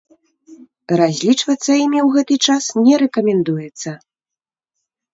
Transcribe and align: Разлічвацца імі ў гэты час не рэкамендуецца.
Разлічвацца 1.01 1.71
імі 1.85 1.99
ў 2.07 2.17
гэты 2.17 2.35
час 2.49 2.63
не 2.85 2.95
рэкамендуецца. 3.05 3.99